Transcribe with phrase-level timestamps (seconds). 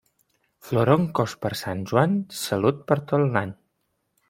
[0.69, 3.55] Floroncos per Sant Joan, salut per tot l'any.